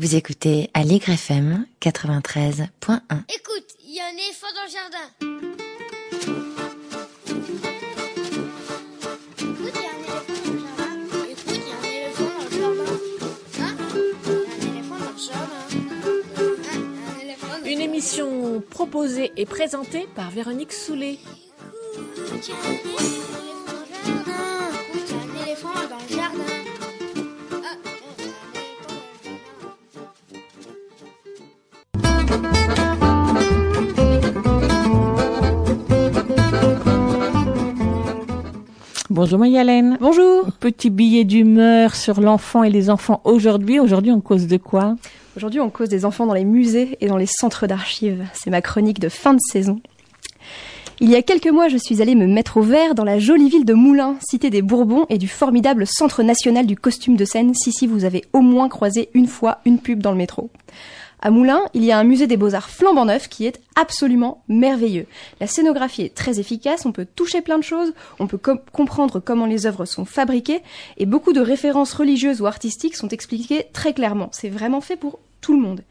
[0.00, 2.64] Vous écoutez Allegre FM 93.1.
[3.28, 5.06] Écoute, il y a un éléphant dans le jardin.
[9.36, 10.94] Écoute, il y a un éléphant dans le jardin.
[11.28, 12.96] Écoute, il y a un éléphant dans le jardin.
[13.60, 13.76] Hein?
[14.24, 15.64] Un éléphant dans le jardin.
[15.68, 20.72] Hein Il y a un éléphant dans le Une émission proposée et présentée par Véronique
[20.72, 21.18] Soulet.
[22.38, 23.39] Écoute,
[39.20, 39.98] Bonjour Mayalène.
[40.00, 40.46] Bonjour.
[40.60, 43.78] Petit billet d'humeur sur l'enfant et les enfants aujourd'hui.
[43.78, 44.96] Aujourd'hui, on cause de quoi?
[45.36, 48.24] Aujourd'hui, on cause des enfants dans les musées et dans les centres d'archives.
[48.32, 49.82] C'est ma chronique de fin de saison.
[51.00, 53.50] Il y a quelques mois, je suis allée me mettre au vert dans la jolie
[53.50, 57.52] ville de Moulins, cité des Bourbons et du formidable Centre national du costume de scène,
[57.52, 60.48] si si vous avez au moins croisé une fois une pub dans le métro.
[61.22, 65.06] À Moulins, il y a un musée des beaux-arts flambant neuf qui est absolument merveilleux.
[65.38, 69.20] La scénographie est très efficace, on peut toucher plein de choses, on peut com- comprendre
[69.20, 70.62] comment les œuvres sont fabriquées,
[70.96, 74.30] et beaucoup de références religieuses ou artistiques sont expliquées très clairement.
[74.32, 75.82] C'est vraiment fait pour tout le monde.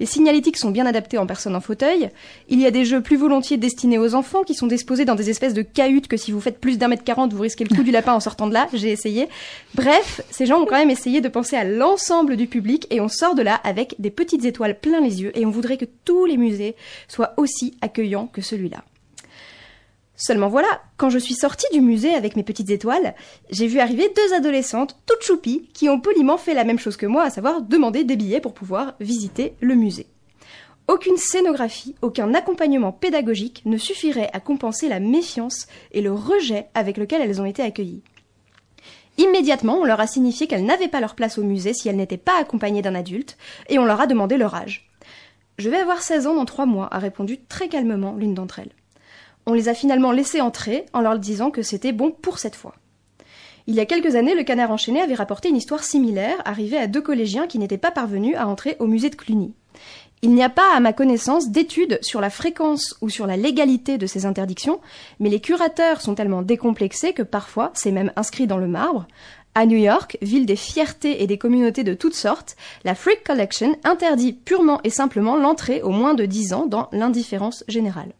[0.00, 2.10] Les signalétiques sont bien adaptés en personnes en fauteuil.
[2.48, 5.30] Il y a des jeux plus volontiers destinés aux enfants qui sont disposés dans des
[5.30, 7.82] espèces de cahutes que si vous faites plus d'un mètre quarante, vous risquez le coup
[7.82, 8.66] du lapin en sortant de là.
[8.72, 9.28] J'ai essayé.
[9.74, 13.08] Bref, ces gens ont quand même essayé de penser à l'ensemble du public et on
[13.08, 16.24] sort de là avec des petites étoiles plein les yeux et on voudrait que tous
[16.24, 16.74] les musées
[17.08, 18.82] soient aussi accueillants que celui-là.
[20.16, 23.14] Seulement voilà, quand je suis sortie du musée avec mes petites étoiles,
[23.50, 27.06] j'ai vu arriver deux adolescentes toutes choupies qui ont poliment fait la même chose que
[27.06, 30.06] moi, à savoir demander des billets pour pouvoir visiter le musée.
[30.86, 36.96] Aucune scénographie, aucun accompagnement pédagogique ne suffirait à compenser la méfiance et le rejet avec
[36.96, 38.02] lequel elles ont été accueillies.
[39.16, 42.16] Immédiatement, on leur a signifié qu'elles n'avaient pas leur place au musée si elles n'étaient
[42.16, 43.36] pas accompagnées d'un adulte,
[43.68, 44.90] et on leur a demandé leur âge.
[45.56, 48.72] Je vais avoir 16 ans dans trois mois, a répondu très calmement l'une d'entre elles.
[49.46, 52.74] On les a finalement laissées entrer en leur disant que c'était bon pour cette fois.
[53.66, 56.86] Il y a quelques années, le canard enchaîné avait rapporté une histoire similaire arrivée à
[56.86, 59.54] deux collégiens qui n'étaient pas parvenus à entrer au musée de Cluny.
[60.20, 63.98] Il n'y a pas, à ma connaissance, d'études sur la fréquence ou sur la légalité
[63.98, 64.80] de ces interdictions,
[65.20, 69.06] mais les curateurs sont tellement décomplexés que parfois, c'est même inscrit dans le marbre.
[69.54, 73.76] À New York, ville des fiertés et des communautés de toutes sortes, la Freak Collection
[73.84, 78.14] interdit purement et simplement l'entrée aux moins de 10 ans dans l'indifférence générale.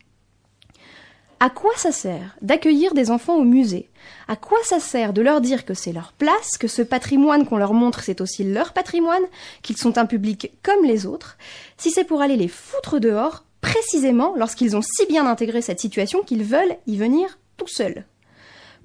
[1.45, 3.91] À quoi ça sert d'accueillir des enfants au musée?
[4.29, 7.59] À quoi ça sert de leur dire que c'est leur place, que ce patrimoine qu'on
[7.59, 9.25] leur montre c'est aussi leur patrimoine,
[9.61, 11.37] qu'ils sont un public comme les autres,
[11.77, 16.23] si c'est pour aller les foutre dehors, précisément lorsqu'ils ont si bien intégré cette situation
[16.23, 18.07] qu'ils veulent y venir tout seuls?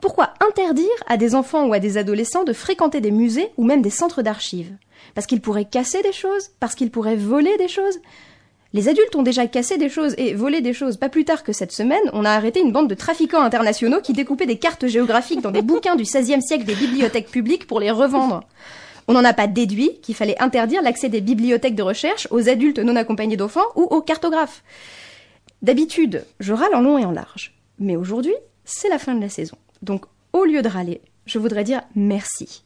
[0.02, 3.82] Pourquoi interdire à des enfants ou à des adolescents de fréquenter des musées ou même
[3.82, 4.76] des centres d'archives?
[5.16, 6.50] Parce qu'ils pourraient casser des choses?
[6.60, 8.00] Parce qu'ils pourraient voler des choses?
[8.74, 10.98] Les adultes ont déjà cassé des choses et volé des choses.
[10.98, 14.14] Pas plus tard que cette semaine, on a arrêté une bande de trafiquants internationaux qui
[14.14, 17.90] découpaient des cartes géographiques dans des bouquins du XVIe siècle des bibliothèques publiques pour les
[17.90, 18.42] revendre.
[19.08, 22.78] On n'en a pas déduit qu'il fallait interdire l'accès des bibliothèques de recherche aux adultes
[22.78, 24.64] non accompagnés d'enfants ou aux cartographes.
[25.64, 27.56] D'habitude, je râle en long et en large.
[27.80, 29.58] Mais aujourd'hui, c'est la fin de la saison.
[29.82, 32.64] Donc, au lieu de râler, je voudrais dire merci.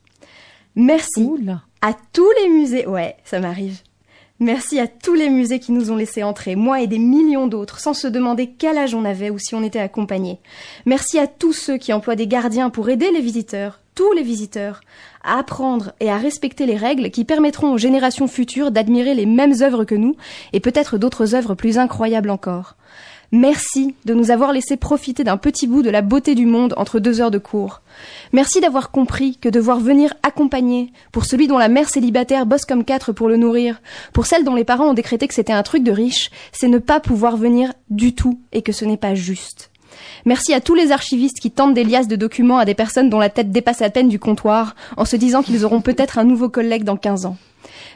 [0.76, 1.62] Merci Oula.
[1.82, 2.88] à tous les musées.
[2.88, 3.80] Ouais, ça m'arrive.
[4.44, 7.80] Merci à tous les musées qui nous ont laissé entrer, moi et des millions d'autres,
[7.80, 10.38] sans se demander quel âge on avait ou si on était accompagné.
[10.86, 14.82] Merci à tous ceux qui emploient des gardiens pour aider les visiteurs, tous les visiteurs,
[15.24, 19.62] à apprendre et à respecter les règles qui permettront aux générations futures d'admirer les mêmes
[19.62, 20.18] œuvres que nous
[20.52, 22.76] et peut-être d'autres œuvres plus incroyables encore.
[23.36, 27.00] Merci de nous avoir laissé profiter d'un petit bout de la beauté du monde entre
[27.00, 27.82] deux heures de cours.
[28.32, 32.86] Merci d'avoir compris que devoir venir accompagner, pour celui dont la mère célibataire bosse comme
[32.86, 33.82] quatre pour le nourrir,
[34.14, 36.78] pour celle dont les parents ont décrété que c'était un truc de riche, c'est ne
[36.78, 39.72] pas pouvoir venir du tout et que ce n'est pas juste.
[40.26, 43.18] Merci à tous les archivistes qui tentent des liasses de documents à des personnes dont
[43.18, 46.50] la tête dépasse à peine du comptoir, en se disant qu'ils auront peut-être un nouveau
[46.50, 47.38] collègue dans 15 ans.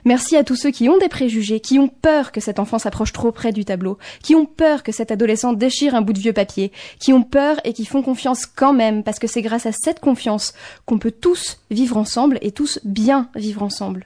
[0.05, 3.13] Merci à tous ceux qui ont des préjugés, qui ont peur que cet enfant s'approche
[3.13, 6.33] trop près du tableau, qui ont peur que cet adolescent déchire un bout de vieux
[6.33, 9.71] papier, qui ont peur et qui font confiance quand même, parce que c'est grâce à
[9.71, 10.53] cette confiance
[10.86, 14.06] qu'on peut tous vivre ensemble et tous bien vivre ensemble.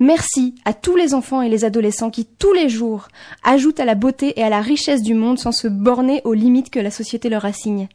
[0.00, 3.08] Merci à tous les enfants et les adolescents qui, tous les jours,
[3.42, 6.70] ajoutent à la beauté et à la richesse du monde sans se borner aux limites
[6.70, 7.88] que la société leur assigne.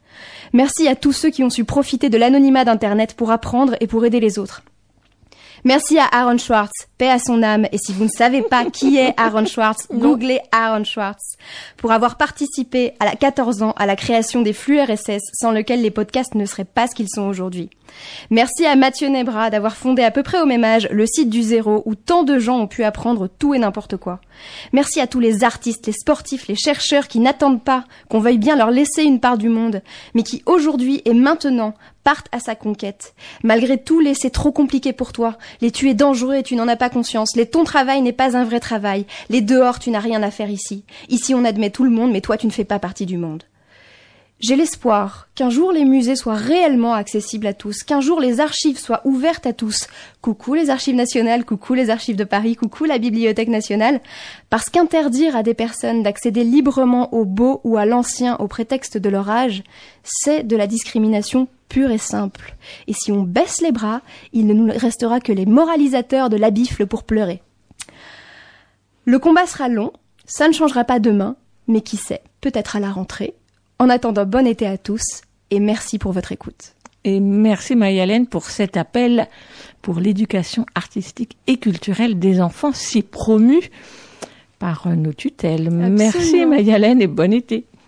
[0.52, 4.04] Merci à tous ceux qui ont su profiter de l'anonymat d'Internet pour apprendre et pour
[4.04, 4.62] aider les autres.
[5.66, 7.66] Merci à Aaron Schwartz, paix à son âme.
[7.72, 11.36] Et si vous ne savez pas qui est Aaron Schwartz, googlez Aaron Schwartz.
[11.78, 15.80] Pour avoir participé à la 14 ans à la création des flux RSS, sans lequel
[15.80, 17.70] les podcasts ne seraient pas ce qu'ils sont aujourd'hui.
[18.28, 21.42] Merci à Mathieu Nebra d'avoir fondé à peu près au même âge le site du
[21.42, 24.20] Zéro où tant de gens ont pu apprendre tout et n'importe quoi.
[24.74, 28.56] Merci à tous les artistes, les sportifs, les chercheurs qui n'attendent pas qu'on veuille bien
[28.56, 29.82] leur laisser une part du monde,
[30.14, 33.14] mais qui aujourd'hui et maintenant partent à sa conquête.
[33.42, 35.36] Malgré tout, les c'est trop compliqué pour toi.
[35.60, 37.34] Les tu es dangereux et tu n'en as pas conscience.
[37.34, 39.06] Les ton travail n'est pas un vrai travail.
[39.30, 40.84] Les dehors, tu n'as rien à faire ici.
[41.08, 43.44] Ici, on admet tout le monde, mais toi, tu ne fais pas partie du monde.
[44.40, 48.78] J'ai l'espoir qu'un jour les musées soient réellement accessibles à tous, qu'un jour les archives
[48.78, 49.86] soient ouvertes à tous.
[50.20, 54.00] Coucou les archives nationales, coucou les archives de Paris, coucou la Bibliothèque nationale,
[54.50, 59.08] parce qu'interdire à des personnes d'accéder librement au beau ou à l'ancien au prétexte de
[59.08, 59.62] leur âge,
[60.02, 62.56] c'est de la discrimination pure et simple.
[62.88, 64.02] Et si on baisse les bras,
[64.32, 67.40] il ne nous restera que les moralisateurs de la bifle pour pleurer.
[69.04, 69.92] Le combat sera long,
[70.26, 71.36] ça ne changera pas demain,
[71.68, 73.34] mais qui sait, peut-être à la rentrée,
[73.78, 76.74] en attendant, bon été à tous et merci pour votre écoute.
[77.04, 79.28] Et merci Mayalène pour cet appel
[79.82, 83.60] pour l'éducation artistique et culturelle des enfants si promu
[84.58, 85.70] par nos tutelles.
[85.70, 87.66] Merci Mayalène et bon été.